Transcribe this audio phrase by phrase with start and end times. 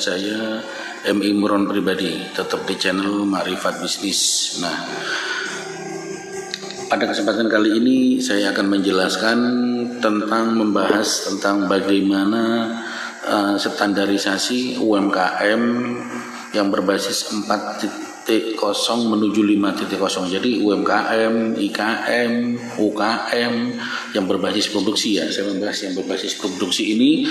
[0.00, 0.64] saya
[1.04, 4.56] M Imron pribadi, tetap di channel Marifat Bisnis.
[4.64, 4.76] Nah,
[6.88, 9.38] pada kesempatan kali ini saya akan menjelaskan
[10.00, 12.72] tentang membahas tentang bagaimana
[13.28, 15.62] uh, standarisasi UMKM
[16.56, 18.19] yang berbasis 4
[18.54, 22.32] kosong menuju 5.0 jadi UMKM, IKM,
[22.78, 23.54] UKM
[24.14, 25.26] yang berbasis produksi ya.
[25.28, 27.26] Saya membahas yang berbasis produksi ini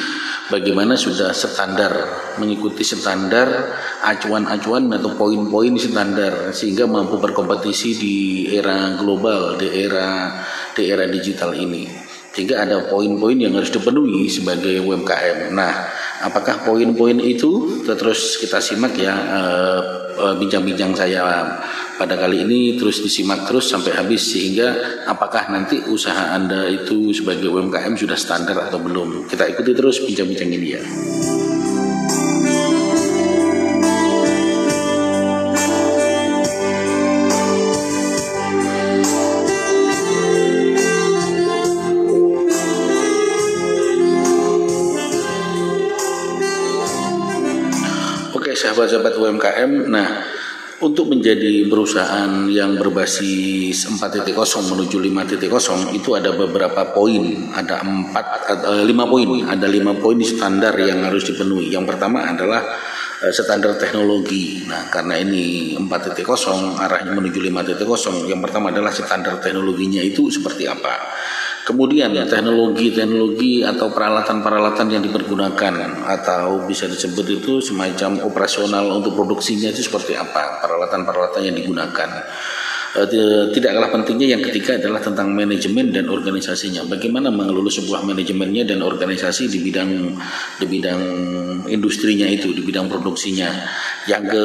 [0.52, 1.94] bagaimana sudah standar
[2.38, 8.17] mengikuti standar acuan-acuan atau poin-poin standar sehingga mampu berkompetisi di
[8.52, 10.36] era global di era
[10.75, 11.88] di era digital ini.
[12.30, 15.89] Sehingga ada poin-poin yang harus dipenuhi sebagai UMKM nah
[16.23, 17.83] apakah poin-poin itu?
[17.83, 21.45] Terus kita simak ya Eh, bincang-bincang saya
[21.99, 27.52] pada kali ini terus disimak terus sampai habis sehingga apakah nanti usaha Anda itu sebagai
[27.52, 29.27] UMKM sudah standar atau belum.
[29.27, 30.81] Kita ikuti terus bincang-bincang ini ya.
[48.80, 49.72] Sahabat-sahabat UMKM.
[49.91, 50.08] Nah,
[50.80, 54.31] untuk menjadi perusahaan yang berbasis 4.0
[54.71, 60.71] menuju 5.0 itu ada beberapa poin, ada empat, ada lima poin, ada lima poin standar
[60.80, 61.67] yang harus dipenuhi.
[61.75, 62.63] Yang pertama adalah
[63.19, 64.63] eh, standar teknologi.
[64.71, 70.95] Nah, karena ini 4.0 arahnya menuju 5.0, yang pertama adalah standar teknologinya itu seperti apa.
[71.70, 79.70] Kemudian ya teknologi-teknologi atau peralatan-peralatan yang dipergunakan atau bisa disebut itu semacam operasional untuk produksinya
[79.70, 82.26] itu seperti apa peralatan-peralatan yang digunakan.
[82.98, 83.05] E,
[83.54, 86.89] tidak kalah pentingnya yang ketiga adalah tentang manajemen dan organisasinya.
[86.89, 90.17] Bagaimana mengelola sebuah manajemennya dan organisasi di bidang
[90.58, 91.02] di bidang
[91.70, 93.45] industrinya itu, di bidang produksinya.
[94.10, 94.43] Yang ke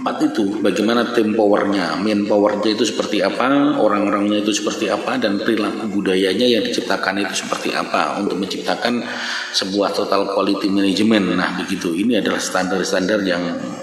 [0.00, 5.40] empat itu bagaimana tim powernya, main powernya itu seperti apa, orang-orangnya itu seperti apa, dan
[5.40, 9.04] perilaku budayanya yang diciptakan itu seperti apa untuk menciptakan
[9.52, 11.36] sebuah total quality management.
[11.36, 13.42] Nah begitu, ini adalah standar-standar yang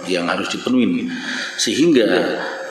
[0.09, 1.06] yang harus dipenuhi
[1.56, 2.08] sehingga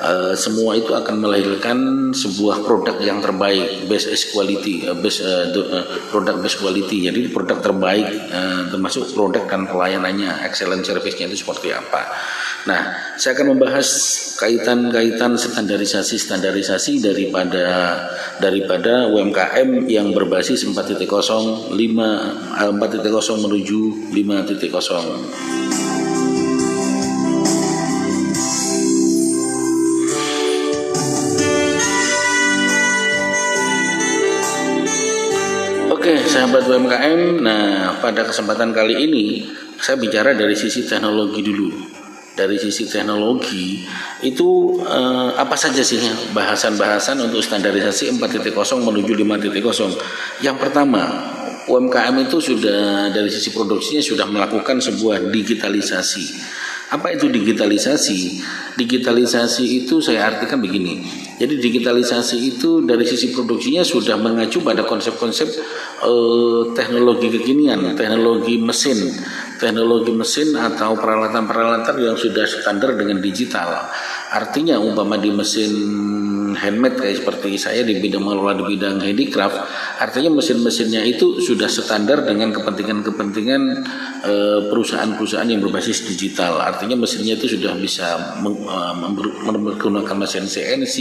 [0.02, 1.78] uh, semua itu akan melahirkan
[2.14, 7.10] sebuah produk yang terbaik, best quality, best uh, uh, produk best quality.
[7.10, 12.08] Jadi produk terbaik uh, termasuk produk dan pelayanannya, excellent service-nya itu seperti apa.
[12.66, 13.88] Nah, saya akan membahas
[14.38, 17.66] kaitan-kaitan standarisasi-standarisasi daripada
[18.38, 23.80] daripada UMKM yang berbasis 4.0 5 4.0 menuju
[24.14, 25.97] 5.0.
[36.38, 37.42] sahabat UMKM.
[37.42, 39.42] Nah, pada kesempatan kali ini
[39.82, 41.98] saya bicara dari sisi teknologi dulu
[42.38, 43.82] dari sisi teknologi
[44.22, 45.98] itu eh, apa saja sih
[46.30, 50.46] bahasan-bahasan untuk standarisasi 4.0 menuju 5.0.
[50.46, 51.02] Yang pertama,
[51.66, 56.38] UMKM itu sudah dari sisi produksinya sudah melakukan sebuah digitalisasi.
[56.88, 58.40] Apa itu digitalisasi?
[58.80, 61.04] Digitalisasi itu saya artikan begini.
[61.36, 65.48] Jadi digitalisasi itu dari sisi produksinya sudah mengacu pada konsep-konsep
[66.00, 69.04] eh, teknologi kekinian, teknologi mesin,
[69.60, 73.92] teknologi mesin atau peralatan-peralatan yang sudah standar dengan digital.
[74.32, 75.72] Artinya umpama di mesin
[76.58, 79.62] handmade kayak seperti saya di bidang mengelola di bidang handicraft,
[80.02, 83.62] artinya mesin-mesinnya itu sudah standar dengan kepentingan-kepentingan
[84.26, 84.34] e,
[84.66, 86.58] perusahaan-perusahaan yang berbasis digital.
[86.58, 90.96] Artinya mesinnya itu sudah bisa eh, mempergunakan mesin CNC,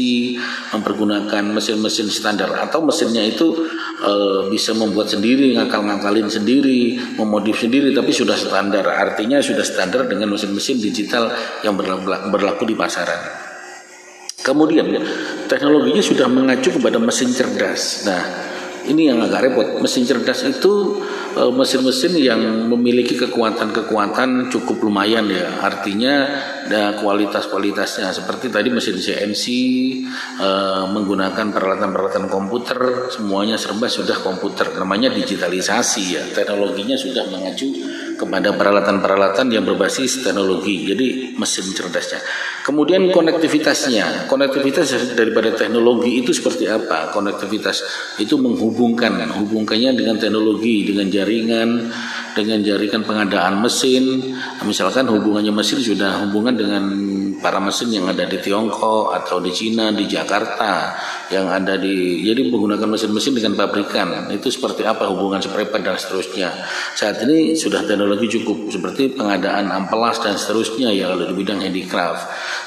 [0.78, 3.66] mempergunakan mesin-mesin standar atau mesinnya itu
[4.06, 4.14] e,
[4.54, 8.86] bisa membuat sendiri, ngakal-ngakalin sendiri, memodif sendiri, tapi sudah standar.
[8.86, 11.34] Artinya sudah standar dengan mesin-mesin digital
[11.66, 13.47] yang berlaku, berlaku di pasaran.
[14.38, 14.86] Kemudian
[15.50, 18.06] teknologinya sudah mengacu kepada mesin cerdas.
[18.06, 18.48] Nah,
[18.88, 19.68] ini yang agak repot.
[19.84, 21.04] Mesin cerdas itu
[21.36, 22.40] e, mesin-mesin yang
[22.72, 25.60] memiliki kekuatan-kekuatan cukup lumayan ya.
[25.60, 26.24] Artinya
[26.68, 29.46] ada kualitas-kualitasnya seperti tadi mesin CNC
[30.40, 30.50] e,
[30.96, 34.72] menggunakan peralatan-peralatan komputer, semuanya serba sudah komputer.
[34.80, 36.24] Namanya digitalisasi ya.
[36.32, 37.68] Teknologinya sudah mengacu
[38.18, 40.90] kepada peralatan-peralatan yang berbasis teknologi.
[40.90, 42.20] Jadi mesin cerdasnya.
[42.66, 47.14] Kemudian konektivitasnya, konektivitas daripada teknologi itu seperti apa?
[47.16, 47.86] Konektivitas
[48.20, 51.70] itu menghubungkan, hubungkannya dengan teknologi, dengan jaringan,
[52.36, 54.36] dengan jaringan pengadaan mesin.
[54.68, 56.84] Misalkan hubungannya mesin sudah hubungan dengan
[57.40, 60.98] para mesin yang ada di Tiongkok atau di Cina, di Jakarta,
[61.30, 66.50] yang ada di jadi menggunakan mesin-mesin dengan pabrikan itu seperti apa hubungan seperempat dan seterusnya.
[66.98, 72.24] Saat ini sudah teknologi cukup seperti pengadaan amplas dan seterusnya ya kalau di bidang handicraft.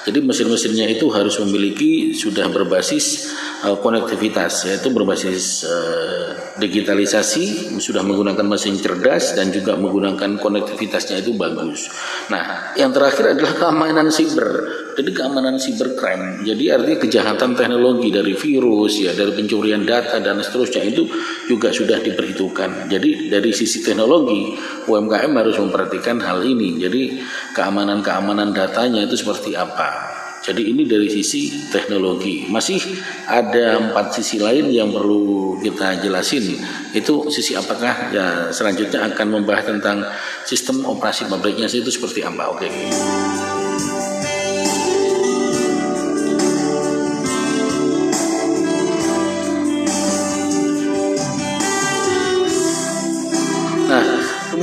[0.07, 3.33] Jadi mesin-mesinnya itu harus memiliki sudah berbasis
[3.65, 11.33] uh, konektivitas yaitu berbasis uh, digitalisasi sudah menggunakan mesin cerdas dan juga menggunakan konektivitasnya itu
[11.33, 11.89] bagus.
[12.29, 14.60] Nah, yang terakhir adalah keamanan siber.
[15.01, 16.45] Jadi keamanan cybercrime.
[16.45, 21.09] Jadi artinya kejahatan teknologi dari virus ya, dari pencurian data dan seterusnya itu
[21.49, 22.93] juga sudah diperhitungkan.
[22.93, 24.53] Jadi dari sisi teknologi
[24.85, 26.77] UMKM harus memperhatikan hal ini.
[26.77, 27.17] Jadi
[27.57, 30.21] keamanan-keamanan datanya itu seperti apa.
[30.45, 32.45] Jadi ini dari sisi teknologi.
[32.49, 32.77] Masih
[33.25, 36.61] ada empat sisi lain yang perlu kita jelasin.
[36.93, 40.05] Itu sisi apakah ya selanjutnya akan membahas tentang
[40.45, 42.53] sistem operasi pabriknya itu seperti apa.
[42.53, 42.69] Oke.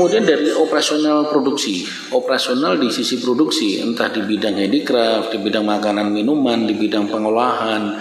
[0.07, 1.83] Kemudian dari operasional produksi,
[2.15, 7.92] operasional di sisi produksi, entah di bidang handicraft, di bidang makanan minuman, di bidang pengolahan,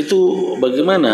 [0.00, 1.12] itu bagaimana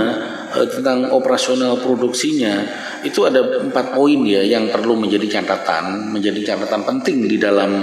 [0.55, 2.63] e, tentang operasional produksinya?
[3.03, 7.75] Itu ada empat poin ya yang perlu menjadi catatan, menjadi catatan penting di dalam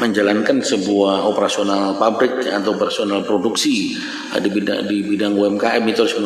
[0.00, 3.92] menjalankan sebuah operasional pabrik atau operasional produksi
[4.40, 6.16] di bidang di bidang UMKM itu harus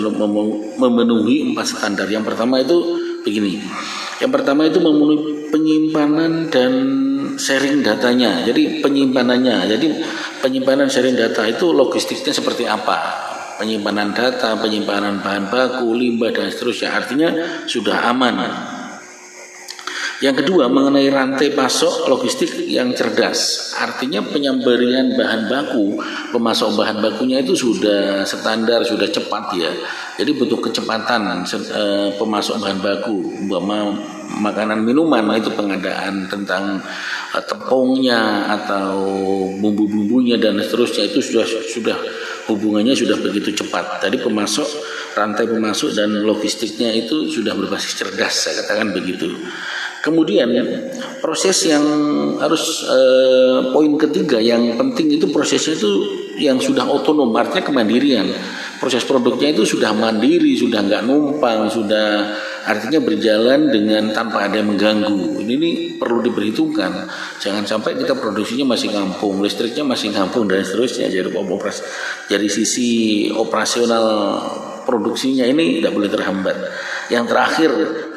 [0.79, 2.07] memenuhi empat standar.
[2.07, 3.63] Yang pertama itu begini.
[4.19, 6.73] Yang pertama itu memenuhi penyimpanan dan
[7.39, 8.43] sharing datanya.
[8.43, 9.71] Jadi penyimpanannya.
[9.71, 9.87] Jadi
[10.43, 12.99] penyimpanan sharing data itu logistiknya seperti apa?
[13.59, 16.95] Penyimpanan data, penyimpanan bahan baku, limbah dan seterusnya.
[16.95, 17.29] Artinya
[17.67, 18.78] sudah aman.
[20.19, 23.71] Yang kedua mengenai rantai pasok logistik yang cerdas.
[23.79, 25.95] Artinya penyembelian bahan baku,
[26.35, 29.71] pemasok bahan bakunya itu sudah standar, sudah cepat ya.
[30.19, 33.47] Jadi butuh kecepatan eh, pemasok bahan baku,
[34.43, 36.83] makanan minuman nah itu pengadaan tentang
[37.39, 38.99] eh, tepungnya atau
[39.63, 41.97] bumbu-bumbunya dan seterusnya itu sudah sudah
[42.51, 44.03] hubungannya sudah begitu cepat.
[44.03, 44.67] Tadi pemasok
[45.15, 49.31] rantai pemasok dan logistiknya itu sudah berbasis cerdas saya katakan begitu.
[49.99, 50.49] Kemudian
[51.19, 51.83] proses yang
[52.39, 55.91] harus eh, poin ketiga yang penting itu prosesnya itu
[56.39, 58.31] yang sudah otonom artinya kemandirian.
[58.79, 62.31] Proses produknya itu sudah mandiri, sudah nggak numpang, sudah
[62.63, 65.43] artinya berjalan dengan tanpa ada yang mengganggu.
[65.43, 67.11] Ini, ini perlu diperhitungkan.
[67.43, 71.11] Jangan sampai kita produksinya masih kampung, listriknya masih kampung dan seterusnya.
[71.11, 71.83] Jadi operasi
[72.31, 72.89] dari sisi
[73.35, 74.07] operasional
[74.87, 76.57] produksinya ini tidak boleh terhambat.
[77.09, 77.71] Yang terakhir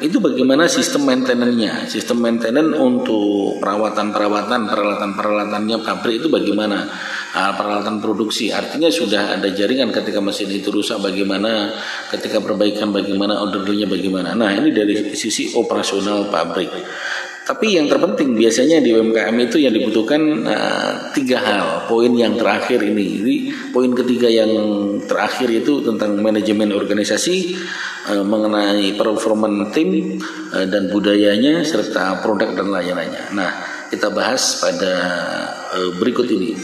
[0.04, 6.84] itu bagaimana sistem maintenance-nya, sistem maintenance untuk perawatan-perawatan, peralatan-peralatannya pabrik itu bagaimana,
[7.32, 8.52] uh, peralatan produksi.
[8.52, 11.72] Artinya sudah ada jaringan ketika mesin itu rusak bagaimana,
[12.12, 14.36] ketika perbaikan bagaimana, ordernya bagaimana.
[14.36, 16.68] Nah ini dari sisi operasional pabrik.
[17.42, 21.66] Tapi yang terpenting biasanya di UMKM itu yang dibutuhkan uh, tiga hal.
[21.90, 23.36] Poin yang terakhir ini, jadi
[23.74, 24.52] poin ketiga yang
[25.10, 27.58] terakhir itu tentang manajemen organisasi
[28.14, 30.22] uh, mengenai performan tim
[30.54, 33.34] uh, dan budayanya serta produk dan layanannya.
[33.34, 33.50] Nah,
[33.90, 34.92] kita bahas pada
[35.74, 36.54] uh, berikut ini.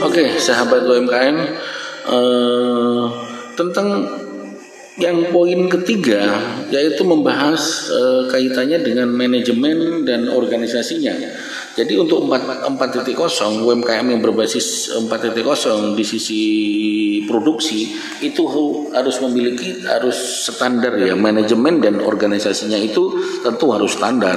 [0.00, 1.36] Oke, sahabat UMKM
[2.08, 2.69] uh,
[3.60, 4.08] tentang
[5.00, 6.20] yang poin ketiga
[6.68, 11.16] yaitu membahas uh, kaitannya dengan manajemen dan organisasinya.
[11.70, 13.06] Jadi untuk 4.0
[13.64, 16.42] UMKM yang berbasis 4.0 di sisi
[17.24, 18.42] produksi itu
[18.92, 24.36] harus memiliki harus standar ya manajemen dan organisasinya itu tentu harus standar.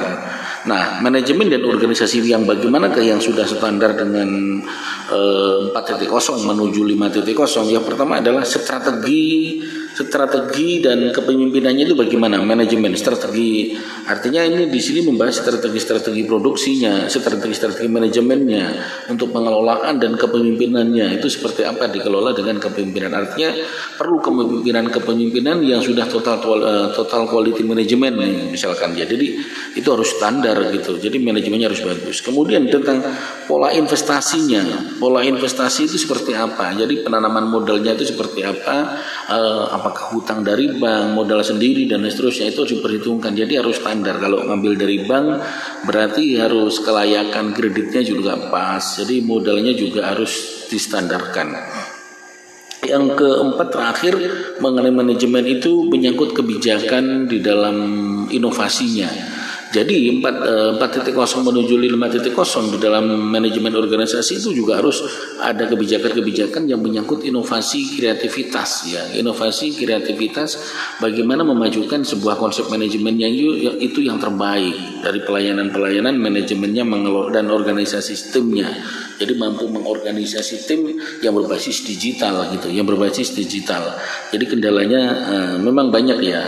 [0.64, 4.64] Nah, manajemen dan organisasi yang bagaimana yang sudah standar dengan
[5.12, 6.08] eh, 4.0
[6.48, 7.76] menuju 5.0?
[7.76, 9.60] Yang pertama adalah strategi
[9.94, 12.42] strategi dan kepemimpinannya itu bagaimana?
[12.42, 13.78] Manajemen strategi.
[14.10, 18.66] Artinya ini di sini membahas strategi-strategi produksinya strategi-strategi manajemennya
[19.14, 21.22] untuk pengelolaan dan kepemimpinannya.
[21.22, 23.14] Itu seperti apa dikelola dengan kepemimpinan?
[23.14, 23.54] Artinya
[23.96, 28.98] perlu kepemimpinan-kepemimpinan yang sudah total eh, total quality management misalkan.
[28.98, 29.38] Ya jadi
[29.78, 30.98] itu harus standar gitu.
[30.98, 32.26] Jadi manajemennya harus bagus.
[32.26, 33.06] Kemudian tentang
[33.46, 34.98] pola investasinya.
[34.98, 36.74] Pola investasi itu seperti apa?
[36.74, 38.98] Jadi penanaman modalnya itu seperti apa?
[39.30, 43.36] Uh, apakah hutang dari bank, modal sendiri dan seterusnya itu harus diperhitungkan.
[43.36, 44.16] Jadi harus standar.
[44.16, 45.44] Kalau ngambil dari bank
[45.84, 48.80] berarti harus kelayakan kreditnya juga pas.
[48.80, 51.52] Jadi modalnya juga harus distandarkan.
[52.88, 54.14] Yang keempat terakhir
[54.64, 57.76] mengenai manajemen itu menyangkut kebijakan di dalam
[58.32, 59.43] inovasinya.
[59.74, 65.02] Jadi 4.0 eh, menuju 5.0 di dalam manajemen organisasi itu juga harus
[65.42, 69.02] ada kebijakan-kebijakan yang menyangkut inovasi kreativitas ya.
[69.18, 70.62] Inovasi kreativitas
[71.02, 73.34] bagaimana memajukan sebuah konsep manajemen yang
[73.82, 76.86] itu yang terbaik dari pelayanan-pelayanan manajemennya
[77.34, 78.70] dan organisasi sistemnya.
[79.18, 83.98] Jadi mampu mengorganisasi tim yang berbasis digital gitu, yang berbasis digital.
[84.30, 86.42] Jadi kendalanya uh, memang banyak ya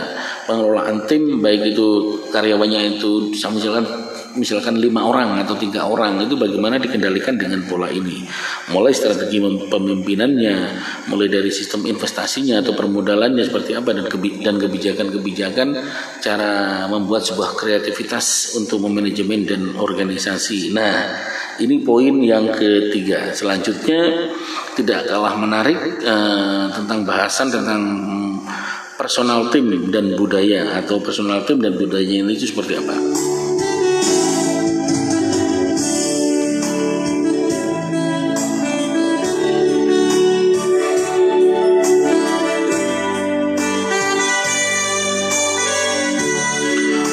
[0.46, 3.84] pengelolaan tim baik itu karyawannya itu misalkan
[4.36, 8.22] misalkan lima orang atau tiga orang itu bagaimana dikendalikan dengan pola ini?
[8.70, 10.56] Mulai strategi pemimpinannya
[11.10, 14.06] mulai dari sistem investasinya atau permodalannya seperti apa dan
[14.44, 15.68] dan kebijakan-kebijakan
[16.20, 20.70] cara membuat sebuah kreativitas untuk memanajemen dan organisasi.
[20.76, 20.94] Nah
[21.58, 23.32] ini poin yang ketiga.
[23.32, 24.30] Selanjutnya
[24.76, 27.82] tidak kalah menarik uh, tentang bahasan tentang
[28.96, 32.96] personal tim dan budaya atau personal tim dan budaya ini itu seperti apa?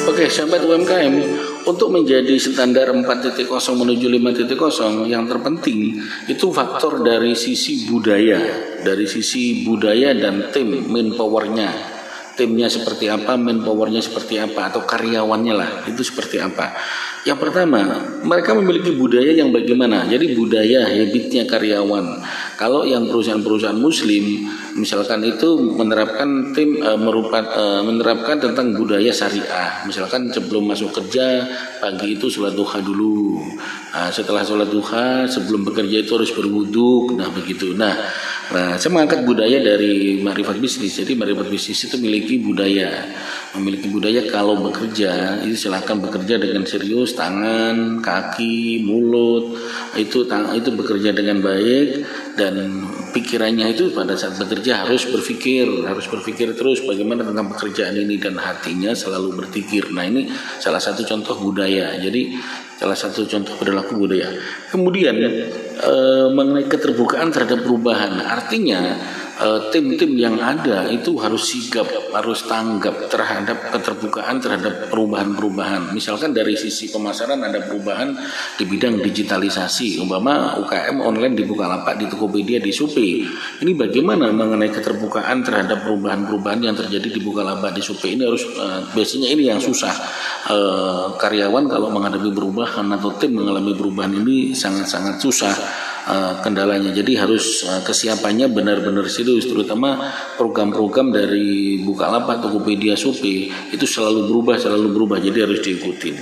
[0.08, 1.14] Oke, sahabat UMKM,
[1.64, 5.96] untuk menjadi standar 4.0 menuju 5.0 yang terpenting
[6.28, 8.40] itu faktor dari sisi budaya,
[8.84, 11.96] dari sisi budaya dan tim manpowernya.
[12.34, 16.74] Timnya seperti apa, manpowernya seperti apa, atau karyawannya lah, itu seperti apa.
[17.24, 17.80] Yang pertama,
[18.20, 20.04] mereka memiliki budaya yang bagaimana?
[20.04, 22.20] Jadi budaya habitnya karyawan.
[22.60, 24.44] Kalau yang perusahaan-perusahaan muslim
[24.76, 29.88] misalkan itu menerapkan tim e, merupakan e, menerapkan tentang budaya syariah.
[29.88, 31.48] Misalkan sebelum masuk kerja
[31.80, 33.40] pagi itu sholat duha dulu.
[33.96, 37.16] Nah, setelah sholat duha sebelum bekerja itu harus berwudhu.
[37.16, 37.72] Nah begitu.
[37.72, 38.04] Nah,
[38.52, 41.00] nah saya mengangkat budaya dari marifat bisnis.
[41.00, 43.08] Jadi marifat bisnis itu memiliki budaya
[43.54, 49.54] memiliki budaya kalau bekerja itu silahkan bekerja dengan serius tangan kaki mulut
[49.94, 52.02] itu itu bekerja dengan baik
[52.34, 52.82] dan
[53.14, 58.34] pikirannya itu pada saat bekerja harus berpikir harus berpikir terus bagaimana tentang pekerjaan ini dan
[58.40, 59.92] hatinya selalu berpikir.
[59.94, 60.26] Nah ini
[60.58, 61.94] salah satu contoh budaya.
[62.00, 62.34] Jadi
[62.74, 64.28] salah satu contoh perilaku budaya.
[64.72, 65.14] Kemudian
[65.78, 65.94] e,
[66.32, 68.18] mengenai keterbukaan terhadap perubahan.
[68.24, 68.98] Artinya
[69.74, 75.90] tim-tim yang ada itu harus sigap, harus tanggap terhadap keterbukaan terhadap perubahan-perubahan.
[75.90, 78.14] Misalkan dari sisi pemasaran ada perubahan
[78.54, 83.26] di bidang digitalisasi, umpama UKM online di Bukalapak, di Tokopedia, di Supi.
[83.62, 88.86] Ini bagaimana mengenai keterbukaan terhadap perubahan-perubahan yang terjadi di Bukalapak, di Supi ini harus uh,
[88.94, 89.94] biasanya ini yang susah.
[90.44, 95.54] Uh, karyawan kalau menghadapi perubahan atau tim mengalami perubahan ini sangat-sangat susah
[96.08, 96.92] uh, kendalanya.
[96.92, 104.56] Jadi harus uh, kesiapannya benar-benar serius, terutama program-program dari Bukalapak, Tokopedia, Shopee itu selalu berubah,
[104.60, 105.18] selalu berubah.
[105.20, 106.12] Jadi harus diikuti.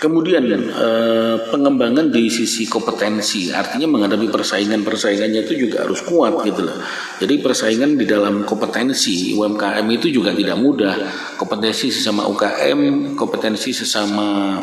[0.00, 6.80] Kemudian eh, pengembangan di sisi kompetensi, artinya menghadapi persaingan-persaingannya itu juga harus kuat gitu loh.
[7.20, 10.96] Jadi persaingan di dalam kompetensi UMKM itu juga tidak mudah.
[11.36, 14.56] Kompetensi sesama UKM, kompetensi sesama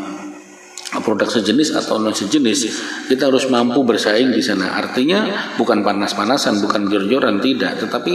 [1.02, 2.60] produk sejenis atau non sejenis
[3.08, 4.78] kita harus mampu bersaing di sana.
[4.78, 7.80] Artinya bukan panas-panasan bukan jor-joran tidak.
[7.82, 8.14] Tetapi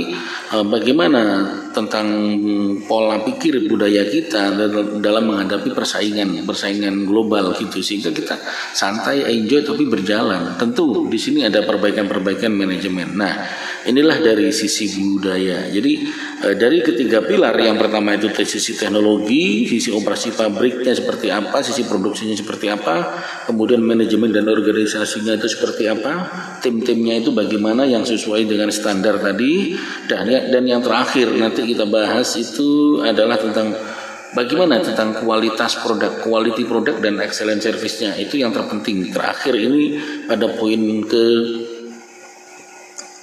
[0.52, 1.22] e, bagaimana
[1.72, 2.06] tentang
[2.84, 4.54] pola pikir budaya kita
[5.00, 7.80] dalam menghadapi persaingan persaingan global gitu.
[7.80, 8.36] Sehingga kita
[8.74, 10.58] santai enjoy tapi berjalan.
[10.60, 13.16] Tentu di sini ada perbaikan-perbaikan manajemen.
[13.16, 13.34] Nah
[13.88, 15.92] inilah dari sisi budaya jadi
[16.44, 21.62] e, dari ketiga pilar yang pertama itu dari sisi teknologi sisi operasi pabriknya seperti apa
[21.64, 26.12] sisi produksinya seperti apa, kemudian manajemen dan organisasinya itu seperti apa,
[26.58, 29.78] tim-timnya itu bagaimana yang sesuai dengan standar tadi,
[30.10, 33.72] dan dan yang terakhir nanti kita bahas itu adalah tentang
[34.34, 39.14] bagaimana tentang kualitas produk, quality produk dan excellent service-nya itu yang terpenting.
[39.14, 39.96] Terakhir ini
[40.26, 41.24] pada poin ke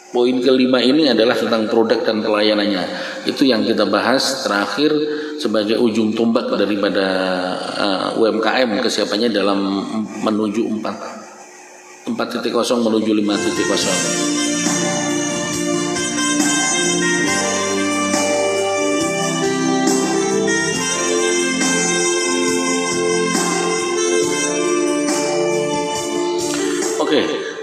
[0.10, 2.84] poin kelima ini adalah tentang produk dan pelayanannya.
[3.30, 4.92] Itu yang kita bahas terakhir
[5.40, 7.08] sebagai ujung tombak daripada
[7.80, 9.60] uh, UMKM kesiapannya dalam
[10.26, 11.20] menuju 4
[12.10, 14.49] 4.0 menuju 5.0.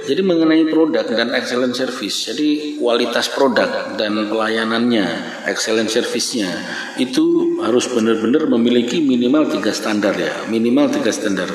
[0.06, 5.02] Jadi mengenai produk dan excellent service, jadi kualitas produk dan pelayanannya,
[5.50, 6.46] excellent service-nya
[6.94, 11.50] itu harus benar-benar memiliki minimal tiga standar ya, minimal tiga standar.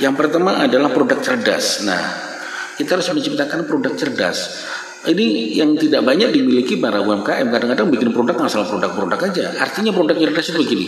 [0.00, 1.84] Yang pertama adalah produk cerdas.
[1.84, 2.00] Nah,
[2.80, 4.64] kita harus menciptakan produk cerdas.
[5.00, 10.12] ini yang tidak banyak dimiliki para UMKM kadang-kadang bikin produk asal produk-produk aja artinya produk
[10.12, 10.86] cerdas itu begini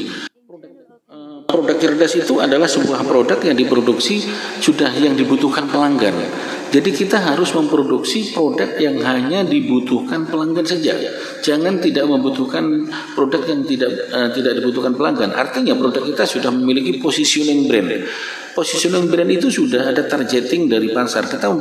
[1.48, 4.20] produk cerdas itu adalah sebuah produk yang diproduksi
[4.60, 6.12] sudah yang dibutuhkan pelanggan
[6.72, 10.96] jadi kita harus memproduksi produk yang hanya dibutuhkan pelanggan saja.
[11.44, 15.36] Jangan tidak membutuhkan produk yang tidak uh, tidak dibutuhkan pelanggan.
[15.36, 18.08] Artinya produk kita sudah memiliki positioning brand.
[18.56, 21.28] Positioning brand itu sudah ada targeting dari pasar.
[21.28, 21.52] Kita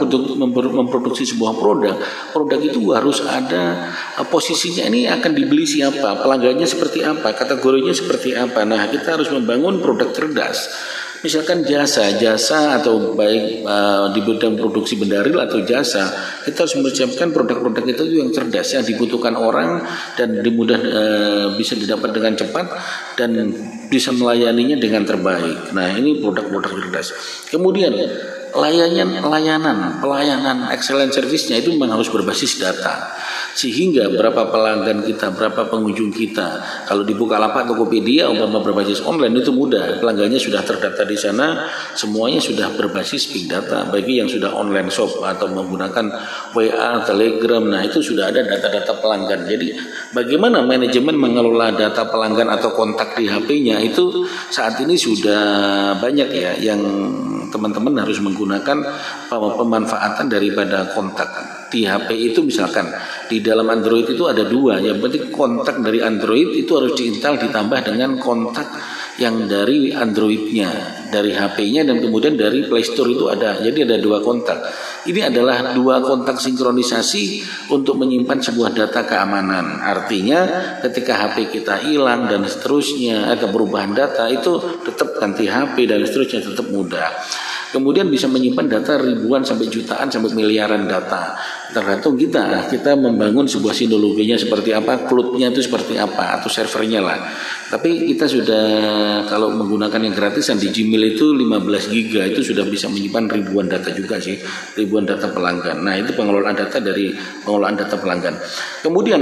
[0.71, 1.99] memproduksi sebuah produk,
[2.31, 8.31] produk itu harus ada uh, posisinya ini akan dibeli siapa, pelanggannya seperti apa, kategorinya seperti
[8.31, 8.63] apa.
[8.63, 10.71] Nah, kita harus membangun produk cerdas
[11.21, 16.09] misalkan jasa jasa atau baik uh, di bidang produksi bendaril atau jasa
[16.45, 19.85] kita harus mempersiapkan produk-produk itu yang cerdas yang dibutuhkan orang
[20.17, 22.65] dan dimudah uh, bisa didapat dengan cepat
[23.17, 23.53] dan
[23.91, 25.75] bisa melayaninya dengan terbaik.
[25.75, 27.07] Nah ini produk-produk cerdas.
[27.53, 27.93] Kemudian
[28.51, 33.20] layanan layanan pelayanan excellent service-nya itu memang harus berbasis data
[33.51, 36.63] sehingga berapa pelanggan kita, berapa pengunjung kita.
[36.87, 42.39] Kalau dibuka lapak Tokopedia umpama berbasis online itu mudah, pelanggannya sudah terdata di sana, semuanya
[42.39, 43.91] sudah berbasis big data.
[43.91, 46.05] Bagi yang sudah online shop atau menggunakan
[46.55, 49.43] WA, Telegram, nah itu sudah ada data-data pelanggan.
[49.47, 49.75] Jadi
[50.15, 55.43] bagaimana manajemen mengelola data pelanggan atau kontak di HP-nya itu saat ini sudah
[55.99, 56.79] banyak ya yang
[57.51, 58.77] teman-teman harus menggunakan
[59.27, 61.27] pemanfaatan daripada kontak
[61.71, 62.91] di HP itu misalkan
[63.31, 64.83] di dalam Android itu ada dua.
[64.83, 68.67] Yang penting kontak dari Android itu harus diinstal ditambah dengan kontak
[69.15, 73.59] yang dari Androidnya dari HP-nya dan kemudian dari Play Store itu ada.
[73.63, 74.59] Jadi ada dua kontak.
[75.07, 79.79] Ini adalah dua kontak sinkronisasi untuk menyimpan sebuah data keamanan.
[79.81, 80.39] Artinya
[80.83, 86.41] ketika HP kita hilang dan seterusnya ada perubahan data itu tetap ganti HP dan seterusnya
[86.43, 87.09] tetap mudah
[87.71, 91.33] kemudian bisa menyimpan data ribuan sampai jutaan sampai miliaran data.
[91.71, 97.19] Tergantung kita kita membangun sebuah sinologinya seperti apa cloudnya itu seperti apa atau servernya lah.
[97.71, 98.65] Tapi kita sudah
[99.31, 103.89] kalau menggunakan yang gratisan di Gmail itu 15 giga itu sudah bisa menyimpan ribuan data
[103.95, 104.35] juga sih
[104.75, 105.79] ribuan data pelanggan.
[105.79, 107.15] Nah itu pengelolaan data dari
[107.47, 108.35] pengelolaan data pelanggan.
[108.83, 109.21] Kemudian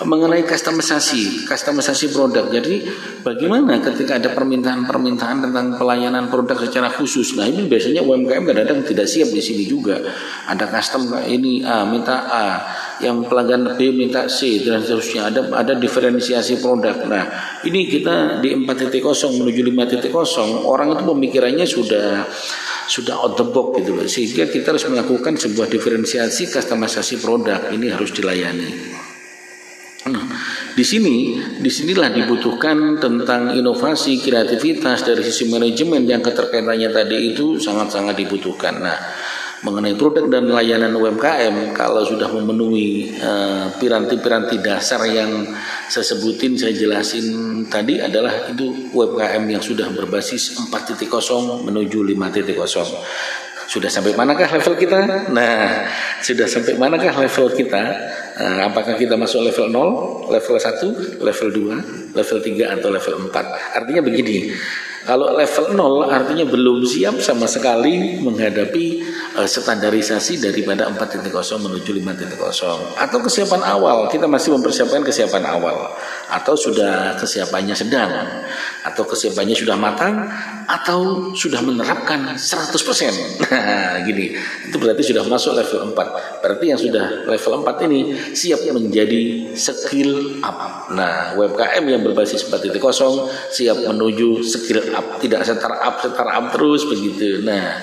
[0.00, 2.48] mengenai customisasi, customisasi produk.
[2.48, 2.88] Jadi
[3.20, 7.36] bagaimana ketika ada permintaan-permintaan tentang pelayanan produk secara khusus.
[7.36, 10.00] Nah ini biasanya UMKM kadang-kadang tidak siap di sini juga.
[10.48, 12.46] Ada custom ini A minta A,
[13.04, 15.28] yang pelanggan B minta C dan seterusnya.
[15.28, 16.96] Ada ada diferensiasi produk.
[17.04, 17.24] Nah
[17.68, 19.04] ini kita di 4.0
[19.36, 22.24] menuju 5.0 orang itu pemikirannya sudah
[22.90, 27.92] sudah out the box gitu loh sehingga kita harus melakukan sebuah diferensiasi customisasi produk ini
[27.92, 29.00] harus dilayani.
[30.72, 37.60] Di sini, di sinilah dibutuhkan tentang inovasi, kreativitas dari sisi manajemen yang keterkaitannya tadi itu
[37.60, 38.80] sangat-sangat dibutuhkan.
[38.80, 38.96] Nah,
[39.60, 45.44] mengenai produk dan layanan UMKM, kalau sudah memenuhi eh, piranti-piranti uh, dasar yang
[45.84, 52.56] saya sebutin, saya jelasin tadi adalah itu UMKM yang sudah berbasis 4.0 menuju 5.0.
[53.70, 55.30] Sudah sampai manakah level kita?
[55.30, 55.86] Nah,
[56.18, 57.84] sudah sampai manakah level kita?
[58.42, 63.78] Nah, apakah kita masuk level 0, level 1, level 2, level 3 atau level 4?
[63.78, 64.50] Artinya begini,
[65.00, 69.00] kalau level 0 artinya belum siap sama sekali menghadapi
[69.32, 71.24] uh, standarisasi daripada 4.0
[71.64, 75.96] menuju 5.0 atau kesiapan awal kita masih mempersiapkan kesiapan awal
[76.28, 78.12] atau sudah kesiapannya sedang
[78.82, 80.26] atau kesiapannya sudah matang
[80.66, 84.32] atau sudah menerapkan 100% nah gini
[84.66, 88.00] itu berarti sudah masuk level 4 berarti yang sudah level 4 ini
[88.32, 90.90] siap menjadi skill up.
[90.94, 92.78] Nah UMKM yang berbasis 4.0
[93.52, 95.18] siap menuju skill up.
[95.20, 97.42] Tidak startup startup terus begitu.
[97.44, 97.80] Nah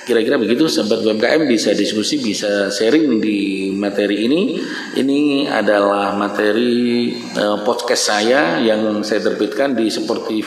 [0.00, 4.56] Kira-kira begitu sahabat UMKM bisa diskusi, bisa sharing di materi ini.
[4.96, 10.40] Ini adalah materi uh, podcast saya yang saya terbitkan di seperti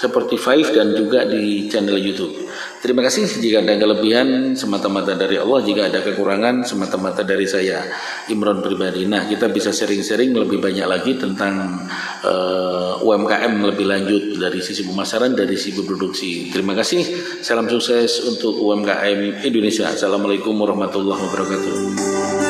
[0.00, 2.47] seperti Five dan juga di channel YouTube.
[2.78, 7.82] Terima kasih jika ada kelebihan semata-mata dari Allah, jika ada kekurangan semata-mata dari saya
[8.30, 9.02] Imron pribadi.
[9.02, 11.74] Nah, kita bisa sharing-sharing lebih banyak lagi tentang
[12.22, 16.54] uh, eh, UMKM lebih lanjut dari sisi pemasaran, dari sisi produksi.
[16.54, 17.02] Terima kasih.
[17.42, 19.90] Salam sukses untuk UMKM Indonesia.
[19.90, 22.47] Assalamualaikum warahmatullahi wabarakatuh.